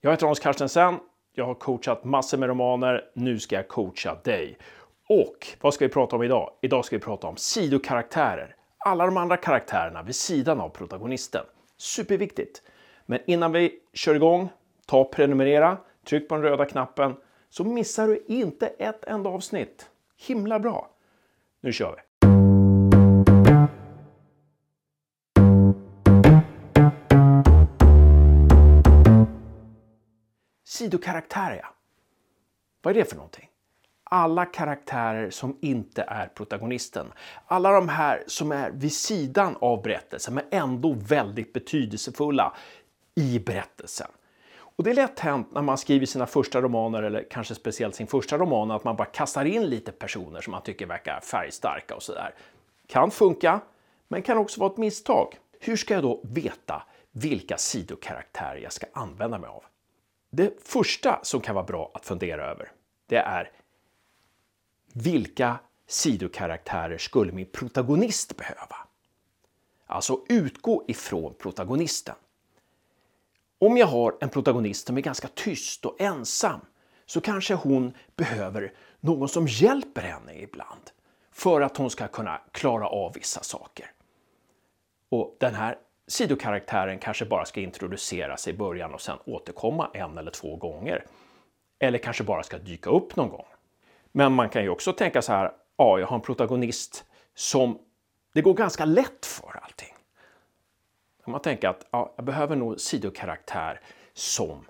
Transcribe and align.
Jag 0.00 0.10
heter 0.10 0.26
Hans 0.26 0.40
Carstensen. 0.40 0.98
Jag 1.34 1.44
har 1.44 1.54
coachat 1.54 2.04
massor 2.04 2.38
med 2.38 2.48
romaner. 2.48 3.04
Nu 3.14 3.38
ska 3.38 3.56
jag 3.56 3.68
coacha 3.68 4.14
dig. 4.24 4.58
Och 5.08 5.46
vad 5.60 5.74
ska 5.74 5.84
vi 5.84 5.92
prata 5.92 6.16
om 6.16 6.22
idag? 6.22 6.50
Idag 6.60 6.84
ska 6.84 6.96
vi 6.96 7.02
prata 7.02 7.26
om 7.26 7.36
sidokaraktärer. 7.36 8.56
Alla 8.78 9.06
de 9.06 9.16
andra 9.16 9.36
karaktärerna 9.36 10.02
vid 10.02 10.14
sidan 10.14 10.60
av 10.60 10.68
protagonisten. 10.68 11.44
Superviktigt. 11.76 12.62
Men 13.06 13.18
innan 13.26 13.52
vi 13.52 13.80
kör 13.92 14.14
igång, 14.14 14.48
ta 14.86 15.04
prenumerera, 15.04 15.76
tryck 16.08 16.28
på 16.28 16.34
den 16.34 16.44
röda 16.44 16.64
knappen 16.64 17.16
så 17.50 17.64
missar 17.64 18.08
du 18.08 18.24
inte 18.28 18.66
ett 18.66 19.04
enda 19.04 19.30
avsnitt. 19.30 19.90
Himla 20.16 20.58
bra! 20.58 20.90
Nu 21.60 21.72
kör 21.72 21.92
vi! 21.96 22.07
Sidokaraktärer, 30.88 31.60
ja. 31.62 31.74
Vad 32.82 32.96
är 32.96 32.98
det 32.98 33.04
för 33.04 33.16
någonting? 33.16 33.48
Alla 34.04 34.44
karaktärer 34.44 35.30
som 35.30 35.58
inte 35.60 36.02
är 36.02 36.26
protagonisten. 36.26 37.12
Alla 37.46 37.72
de 37.72 37.88
här 37.88 38.24
som 38.26 38.52
är 38.52 38.70
vid 38.70 38.92
sidan 38.92 39.56
av 39.60 39.82
berättelsen 39.82 40.34
men 40.34 40.44
ändå 40.50 40.92
väldigt 40.92 41.52
betydelsefulla 41.52 42.56
i 43.14 43.38
berättelsen. 43.38 44.06
Och 44.58 44.84
det 44.84 44.90
är 44.90 44.94
lätt 44.94 45.20
hänt 45.20 45.48
när 45.52 45.62
man 45.62 45.78
skriver 45.78 46.06
sina 46.06 46.26
första 46.26 46.60
romaner 46.60 47.02
eller 47.02 47.26
kanske 47.30 47.54
speciellt 47.54 47.94
sin 47.94 48.06
första 48.06 48.38
roman 48.38 48.70
att 48.70 48.84
man 48.84 48.96
bara 48.96 49.08
kastar 49.08 49.44
in 49.44 49.62
lite 49.62 49.92
personer 49.92 50.40
som 50.40 50.50
man 50.50 50.62
tycker 50.62 50.86
verkar 50.86 51.20
färgstarka 51.20 51.94
och 51.94 52.02
sådär. 52.02 52.34
Kan 52.86 53.10
funka, 53.10 53.60
men 54.08 54.22
kan 54.22 54.38
också 54.38 54.60
vara 54.60 54.72
ett 54.72 54.78
misstag. 54.78 55.38
Hur 55.60 55.76
ska 55.76 55.94
jag 55.94 56.02
då 56.02 56.20
veta 56.24 56.82
vilka 57.12 57.56
sidokaraktärer 57.56 58.56
jag 58.56 58.72
ska 58.72 58.86
använda 58.92 59.38
mig 59.38 59.48
av? 59.48 59.64
Det 60.30 60.68
första 60.68 61.20
som 61.22 61.40
kan 61.40 61.54
vara 61.54 61.64
bra 61.64 61.90
att 61.94 62.06
fundera 62.06 62.50
över, 62.50 62.72
det 63.06 63.16
är 63.16 63.52
vilka 64.92 65.58
sidokaraktärer 65.86 66.98
skulle 66.98 67.32
min 67.32 67.46
protagonist 67.46 68.36
behöva? 68.36 68.76
Alltså 69.86 70.24
utgå 70.28 70.84
ifrån 70.88 71.34
protagonisten. 71.34 72.14
Om 73.58 73.76
jag 73.76 73.86
har 73.86 74.16
en 74.20 74.28
protagonist 74.28 74.86
som 74.86 74.96
är 74.96 75.00
ganska 75.00 75.28
tyst 75.28 75.84
och 75.84 76.00
ensam 76.00 76.60
så 77.06 77.20
kanske 77.20 77.54
hon 77.54 77.92
behöver 78.16 78.72
någon 79.00 79.28
som 79.28 79.46
hjälper 79.46 80.02
henne 80.02 80.34
ibland 80.34 80.90
för 81.32 81.60
att 81.60 81.76
hon 81.76 81.90
ska 81.90 82.08
kunna 82.08 82.40
klara 82.52 82.88
av 82.88 83.12
vissa 83.12 83.42
saker. 83.42 83.92
Och 85.08 85.36
den 85.40 85.54
här 85.54 85.78
sidokaraktären 86.08 86.98
kanske 86.98 87.24
bara 87.24 87.44
ska 87.44 87.60
introduceras 87.60 88.48
i 88.48 88.52
början 88.52 88.94
och 88.94 89.00
sen 89.00 89.18
återkomma 89.24 89.90
en 89.94 90.18
eller 90.18 90.30
två 90.30 90.56
gånger. 90.56 91.04
Eller 91.78 91.98
kanske 91.98 92.24
bara 92.24 92.42
ska 92.42 92.58
dyka 92.58 92.90
upp 92.90 93.16
någon 93.16 93.28
gång. 93.28 93.46
Men 94.12 94.32
man 94.32 94.48
kan 94.48 94.62
ju 94.62 94.68
också 94.68 94.92
tänka 94.92 95.22
så 95.22 95.32
här, 95.32 95.52
ja, 95.76 95.98
jag 95.98 96.06
har 96.06 96.16
en 96.16 96.22
protagonist 96.22 97.04
som 97.34 97.78
det 98.34 98.42
går 98.42 98.54
ganska 98.54 98.84
lätt 98.84 99.26
för 99.26 99.60
allting. 99.62 99.94
Man 101.26 101.40
tänker 101.40 101.68
att 101.68 101.86
ja, 101.90 102.12
jag 102.16 102.24
behöver 102.24 102.56
nog 102.56 102.80
sidokaraktär 102.80 103.80
som 104.12 104.64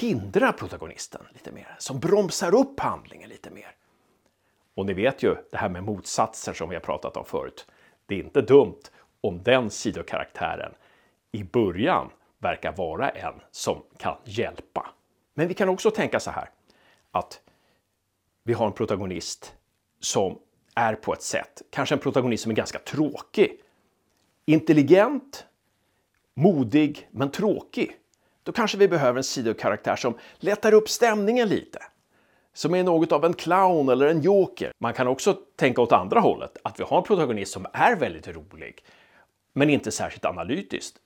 hindrar 0.00 0.52
protagonisten 0.52 1.22
lite 1.32 1.52
mer, 1.52 1.76
som 1.78 2.00
bromsar 2.00 2.54
upp 2.54 2.80
handlingen 2.80 3.28
lite 3.28 3.50
mer. 3.50 3.74
Och 4.74 4.86
ni 4.86 4.92
vet 4.92 5.22
ju 5.22 5.36
det 5.50 5.56
här 5.56 5.68
med 5.68 5.84
motsatser 5.84 6.52
som 6.52 6.68
vi 6.68 6.74
har 6.74 6.80
pratat 6.80 7.16
om 7.16 7.24
förut. 7.24 7.66
Det 8.06 8.14
är 8.14 8.18
inte 8.18 8.40
dumt 8.40 8.80
om 9.22 9.42
den 9.42 9.70
sidokaraktären 9.70 10.72
i 11.32 11.44
början 11.44 12.10
verkar 12.38 12.72
vara 12.72 13.10
en 13.10 13.34
som 13.50 13.82
kan 13.98 14.16
hjälpa. 14.24 14.90
Men 15.34 15.48
vi 15.48 15.54
kan 15.54 15.68
också 15.68 15.90
tänka 15.90 16.20
så 16.20 16.30
här 16.30 16.50
att 17.10 17.40
vi 18.44 18.52
har 18.52 18.66
en 18.66 18.72
protagonist 18.72 19.54
som 20.00 20.38
är 20.74 20.94
på 20.94 21.12
ett 21.12 21.22
sätt, 21.22 21.62
kanske 21.70 21.94
en 21.94 21.98
protagonist 21.98 22.42
som 22.42 22.52
är 22.52 22.56
ganska 22.56 22.78
tråkig. 22.78 23.60
Intelligent, 24.46 25.46
modig 26.34 27.08
men 27.10 27.30
tråkig. 27.30 27.96
Då 28.42 28.52
kanske 28.52 28.78
vi 28.78 28.88
behöver 28.88 29.18
en 29.18 29.24
sidokaraktär 29.24 29.96
som 29.96 30.18
lättar 30.38 30.74
upp 30.74 30.88
stämningen 30.88 31.48
lite. 31.48 31.82
Som 32.54 32.74
är 32.74 32.82
något 32.82 33.12
av 33.12 33.24
en 33.24 33.34
clown 33.34 33.88
eller 33.88 34.06
en 34.06 34.20
joker. 34.20 34.72
Man 34.78 34.94
kan 34.94 35.08
också 35.08 35.38
tänka 35.56 35.80
åt 35.80 35.92
andra 35.92 36.20
hållet, 36.20 36.56
att 36.64 36.80
vi 36.80 36.84
har 36.84 36.98
en 36.98 37.04
protagonist 37.04 37.52
som 37.52 37.66
är 37.72 37.96
väldigt 37.96 38.28
rolig 38.28 38.84
men 39.52 39.70
inte 39.70 39.90
särskilt 39.90 40.24
analytiskt. 40.24 40.96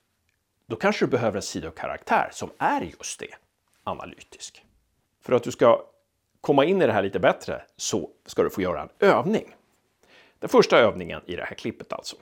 Då 0.65 0.75
kanske 0.75 1.05
du 1.05 1.09
behöver 1.09 1.35
en 1.35 1.41
sidokaraktär 1.41 2.29
som 2.31 2.49
är 2.57 2.81
just 2.81 3.19
det, 3.19 3.35
analytisk. 3.83 4.65
För 5.21 5.33
att 5.33 5.43
du 5.43 5.51
ska 5.51 5.83
komma 6.41 6.65
in 6.65 6.81
i 6.81 6.85
det 6.85 6.93
här 6.93 7.03
lite 7.03 7.19
bättre 7.19 7.61
så 7.77 8.09
ska 8.25 8.43
du 8.43 8.49
få 8.49 8.61
göra 8.61 8.81
en 8.81 8.89
övning. 8.99 9.55
Den 10.39 10.49
första 10.49 10.77
övningen 10.77 11.21
i 11.25 11.35
det 11.35 11.43
här 11.43 11.55
klippet 11.55 11.93
alltså. 11.93 12.15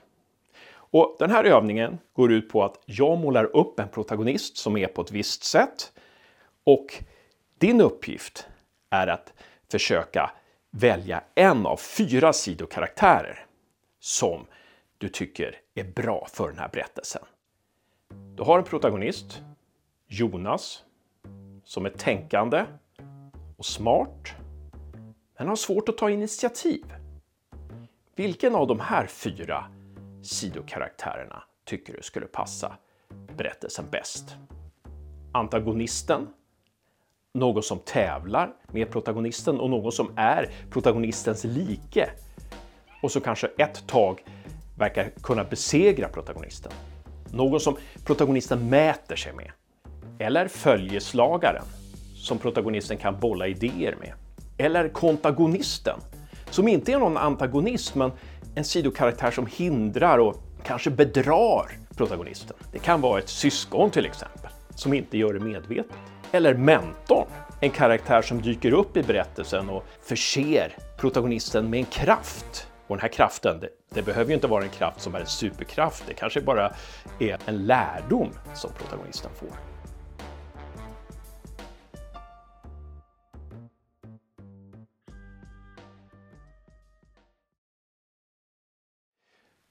Och 0.68 1.16
den 1.18 1.30
här 1.30 1.44
övningen 1.44 1.98
går 2.12 2.32
ut 2.32 2.50
på 2.50 2.64
att 2.64 2.82
jag 2.84 3.18
målar 3.18 3.44
upp 3.56 3.80
en 3.80 3.88
protagonist 3.88 4.56
som 4.56 4.76
är 4.76 4.86
på 4.86 5.02
ett 5.02 5.10
visst 5.10 5.44
sätt 5.44 5.92
och 6.64 7.04
din 7.58 7.80
uppgift 7.80 8.46
är 8.90 9.06
att 9.06 9.32
försöka 9.70 10.30
välja 10.70 11.22
en 11.34 11.66
av 11.66 11.76
fyra 11.76 12.32
sidokaraktärer 12.32 13.46
som 14.00 14.46
du 14.98 15.08
tycker 15.08 15.60
är 15.74 15.84
bra 15.84 16.26
för 16.32 16.48
den 16.48 16.58
här 16.58 16.68
berättelsen. 16.72 17.22
Du 18.34 18.42
har 18.42 18.58
en 18.58 18.64
protagonist, 18.64 19.42
Jonas, 20.06 20.84
som 21.64 21.86
är 21.86 21.90
tänkande 21.90 22.64
och 23.56 23.66
smart, 23.66 24.34
men 25.38 25.48
har 25.48 25.56
svårt 25.56 25.88
att 25.88 25.98
ta 25.98 26.10
initiativ. 26.10 26.84
Vilken 28.14 28.54
av 28.54 28.66
de 28.66 28.80
här 28.80 29.06
fyra 29.06 29.64
sidokaraktärerna 30.22 31.42
tycker 31.64 31.92
du 31.92 32.02
skulle 32.02 32.26
passa 32.26 32.76
berättelsen 33.36 33.84
bäst? 33.90 34.36
Antagonisten, 35.32 36.28
någon 37.32 37.62
som 37.62 37.78
tävlar 37.78 38.54
med 38.72 38.90
protagonisten 38.90 39.60
och 39.60 39.70
någon 39.70 39.92
som 39.92 40.12
är 40.16 40.50
protagonistens 40.70 41.44
like. 41.44 42.10
Och 43.02 43.12
så 43.12 43.20
kanske 43.20 43.46
ett 43.46 43.86
tag 43.86 44.24
verkar 44.76 45.10
kunna 45.22 45.44
besegra 45.44 46.08
protagonisten. 46.08 46.72
Någon 47.30 47.60
som 47.60 47.76
protagonisten 48.04 48.68
mäter 48.68 49.16
sig 49.16 49.32
med. 49.32 49.50
Eller 50.18 50.48
följeslagaren, 50.48 51.64
som 52.14 52.38
protagonisten 52.38 52.96
kan 52.96 53.20
bolla 53.20 53.46
idéer 53.46 53.96
med. 54.00 54.12
Eller 54.58 54.88
kontagonisten, 54.88 56.00
som 56.50 56.68
inte 56.68 56.92
är 56.92 56.98
någon 56.98 57.16
antagonist 57.16 57.94
men 57.94 58.12
en 58.54 58.64
sidokaraktär 58.64 59.30
som 59.30 59.46
hindrar 59.46 60.18
och 60.18 60.36
kanske 60.64 60.90
bedrar 60.90 61.70
protagonisten. 61.96 62.56
Det 62.72 62.78
kan 62.78 63.00
vara 63.00 63.18
ett 63.18 63.28
syskon 63.28 63.90
till 63.90 64.06
exempel, 64.06 64.50
som 64.74 64.94
inte 64.94 65.18
gör 65.18 65.32
det 65.32 65.40
medvetet. 65.40 65.96
Eller 66.32 66.54
mentorn, 66.54 67.26
en 67.60 67.70
karaktär 67.70 68.22
som 68.22 68.42
dyker 68.42 68.72
upp 68.72 68.96
i 68.96 69.02
berättelsen 69.02 69.68
och 69.68 69.84
förser 70.02 70.76
protagonisten 70.98 71.70
med 71.70 71.78
en 71.78 71.86
kraft 71.86 72.68
och 72.86 72.96
den 72.96 73.00
här 73.00 73.08
kraften, 73.08 73.60
det, 73.60 73.68
det, 73.88 74.02
behöver 74.02 74.28
ju 74.28 74.34
inte 74.34 74.46
vara 74.46 74.64
en 74.64 74.70
kraft 74.70 75.00
som 75.00 75.14
är 75.14 75.20
en 75.20 75.26
superkraft. 75.26 76.04
Det 76.06 76.14
kanske 76.14 76.40
bara 76.40 76.72
är 77.20 77.38
en 77.46 77.66
lärdom 77.66 78.30
som 78.54 78.70
protagonisten 78.72 79.30
får. 79.34 79.48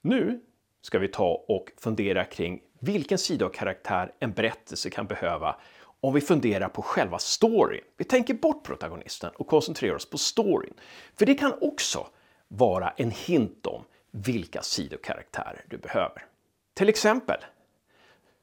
Nu 0.01 0.39
ska 0.81 0.99
vi 0.99 1.07
ta 1.07 1.45
och 1.47 1.71
fundera 1.77 2.25
kring 2.25 2.61
vilken 2.79 3.17
sida 3.17 3.45
av 3.45 3.49
karaktär 3.49 4.11
en 4.19 4.31
berättelse 4.31 4.89
kan 4.89 5.07
behöva 5.07 5.55
om 5.99 6.13
vi 6.13 6.21
funderar 6.21 6.69
på 6.69 6.81
själva 6.81 7.19
storyn. 7.19 7.83
Vi 7.97 8.03
tänker 8.03 8.33
bort 8.33 8.65
protagonisten 8.65 9.31
och 9.35 9.47
koncentrerar 9.47 9.95
oss 9.95 10.09
på 10.09 10.17
storyn. 10.17 10.73
För 11.15 11.25
det 11.25 11.35
kan 11.35 11.53
också 11.61 12.07
vara 12.47 12.89
en 12.89 13.11
hint 13.11 13.65
om 13.65 13.83
vilka 14.11 14.61
sidokaraktärer 14.61 15.65
du 15.69 15.77
behöver. 15.77 16.25
Till 16.73 16.89
exempel 16.89 17.37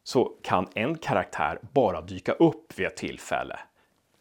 så 0.04 0.32
kan 0.43 0.69
en 0.75 0.99
karaktär 0.99 1.58
bara 1.72 2.00
dyka 2.00 2.32
upp 2.32 2.78
vid 2.78 2.87
ett 2.87 2.96
tillfälle 2.96 3.58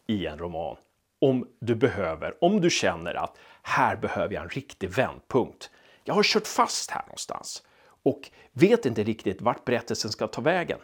i 0.07 0.25
en 0.25 0.37
roman 0.37 0.77
om 1.21 1.47
du 1.59 1.75
behöver, 1.75 2.43
om 2.43 2.61
du 2.61 2.69
känner 2.69 3.13
att 3.13 3.37
här 3.61 3.95
behöver 3.95 4.33
jag 4.33 4.43
en 4.43 4.49
riktig 4.49 4.89
vändpunkt. 4.89 5.69
Jag 6.03 6.13
har 6.13 6.23
kört 6.23 6.47
fast 6.47 6.91
här 6.91 7.01
någonstans 7.01 7.63
och 8.03 8.31
vet 8.51 8.85
inte 8.85 9.03
riktigt 9.03 9.41
vart 9.41 9.65
berättelsen 9.65 10.11
ska 10.11 10.27
ta 10.27 10.41
vägen. 10.41 10.79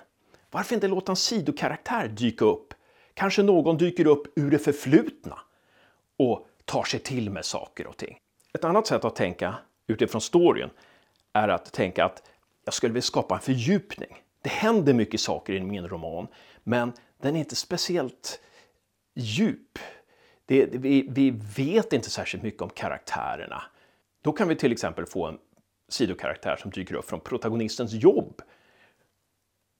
Varför 0.51 0.75
inte 0.75 0.87
låta 0.87 1.11
en 1.11 1.15
sidokaraktär 1.15 2.07
dyka 2.07 2.45
upp? 2.45 2.73
Kanske 3.13 3.43
någon 3.43 3.77
dyker 3.77 4.07
upp 4.07 4.23
ur 4.35 4.51
det 4.51 4.59
förflutna 4.59 5.39
och 6.17 6.47
tar 6.65 6.83
sig 6.83 6.99
till 6.99 7.29
med 7.29 7.45
saker 7.45 7.87
och 7.87 7.97
ting. 7.97 8.17
Ett 8.57 8.63
annat 8.63 8.87
sätt 8.87 9.05
att 9.05 9.15
tänka 9.15 9.55
utifrån 9.87 10.21
storyn 10.21 10.69
är 11.33 11.47
att 11.47 11.73
tänka 11.73 12.05
att 12.05 12.29
jag 12.65 12.73
skulle 12.73 12.93
vilja 12.93 13.01
skapa 13.01 13.35
en 13.35 13.41
fördjupning. 13.41 14.17
Det 14.41 14.49
händer 14.49 14.93
mycket 14.93 15.19
saker 15.19 15.53
i 15.53 15.63
min 15.63 15.87
roman, 15.87 16.27
men 16.63 16.93
den 17.21 17.35
är 17.35 17.39
inte 17.39 17.55
speciellt 17.55 18.41
djup. 19.15 19.79
Det, 20.45 20.65
vi, 20.65 21.07
vi 21.09 21.29
vet 21.57 21.93
inte 21.93 22.09
särskilt 22.09 22.43
mycket 22.43 22.61
om 22.61 22.69
karaktärerna. 22.69 23.63
Då 24.21 24.31
kan 24.31 24.47
vi 24.47 24.55
till 24.55 24.71
exempel 24.71 25.05
få 25.05 25.25
en 25.25 25.37
sidokaraktär 25.89 26.55
som 26.55 26.71
dyker 26.71 26.95
upp 26.95 27.09
från 27.09 27.19
protagonistens 27.19 27.93
jobb 27.93 28.41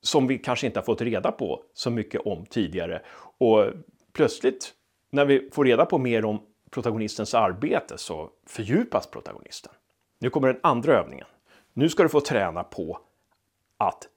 som 0.01 0.27
vi 0.27 0.37
kanske 0.37 0.67
inte 0.67 0.79
har 0.79 0.85
fått 0.85 1.01
reda 1.01 1.31
på 1.31 1.63
så 1.73 1.89
mycket 1.89 2.21
om 2.21 2.45
tidigare. 2.45 3.01
Och 3.37 3.65
plötsligt, 4.13 4.73
när 5.11 5.25
vi 5.25 5.49
får 5.53 5.65
reda 5.65 5.85
på 5.85 5.97
mer 5.97 6.25
om 6.25 6.41
protagonistens 6.69 7.33
arbete, 7.33 7.97
så 7.97 8.29
fördjupas 8.45 9.07
protagonisten. 9.07 9.73
Nu 10.19 10.29
kommer 10.29 10.47
den 10.47 10.59
andra 10.63 10.93
övningen. 10.93 11.27
Nu 11.73 11.89
ska 11.89 12.03
du 12.03 12.09
få 12.09 12.21
träna 12.21 12.63
på 12.63 12.99
att 13.77 14.07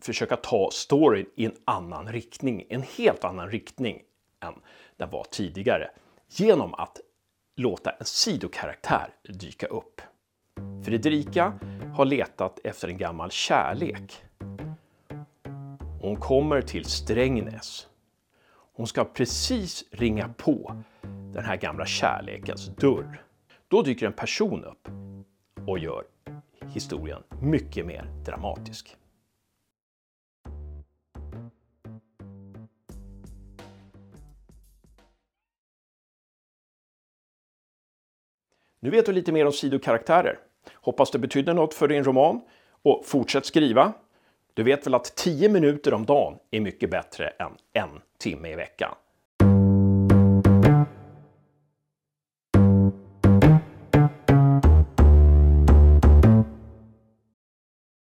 försöka 0.00 0.36
ta 0.36 0.70
storyn 0.72 1.26
i 1.34 1.44
en 1.44 1.56
annan 1.64 2.12
riktning, 2.12 2.66
en 2.68 2.82
helt 2.82 3.24
annan 3.24 3.50
riktning 3.50 4.02
än 4.40 4.54
den 4.96 5.10
var 5.10 5.24
tidigare. 5.30 5.90
Genom 6.28 6.74
att 6.74 7.00
låta 7.56 7.90
en 7.90 8.04
sidokaraktär 8.04 9.14
dyka 9.22 9.66
upp. 9.66 10.00
Fredrika 10.84 11.58
har 11.96 12.04
letat 12.04 12.58
efter 12.64 12.88
en 12.88 12.98
gammal 12.98 13.30
kärlek. 13.30 14.22
Hon 16.00 16.16
kommer 16.16 16.62
till 16.62 16.84
Strängnäs. 16.84 17.86
Hon 18.72 18.86
ska 18.86 19.04
precis 19.04 19.84
ringa 19.90 20.34
på 20.36 20.82
den 21.32 21.44
här 21.44 21.56
gamla 21.56 21.86
kärlekens 21.86 22.66
dörr. 22.66 23.22
Då 23.68 23.82
dyker 23.82 24.06
en 24.06 24.12
person 24.12 24.64
upp 24.64 24.88
och 25.68 25.78
gör 25.78 26.04
historien 26.74 27.22
mycket 27.40 27.86
mer 27.86 28.04
dramatisk. 28.24 28.96
Nu 38.82 38.90
vet 38.90 39.06
du 39.06 39.12
lite 39.12 39.32
mer 39.32 39.46
om 39.46 39.52
sidokaraktärer. 39.52 40.38
Hoppas 40.74 41.10
det 41.10 41.18
betydde 41.18 41.54
något 41.54 41.74
för 41.74 41.88
din 41.88 42.04
roman 42.04 42.40
och 42.82 43.02
fortsätt 43.06 43.46
skriva. 43.46 43.92
Du 44.54 44.62
vet 44.62 44.86
väl 44.86 44.94
att 44.94 45.16
10 45.16 45.48
minuter 45.48 45.94
om 45.94 46.06
dagen 46.06 46.38
är 46.50 46.60
mycket 46.60 46.90
bättre 46.90 47.28
än 47.28 47.52
en 47.72 48.00
timme 48.18 48.52
i 48.52 48.54
veckan. 48.54 48.94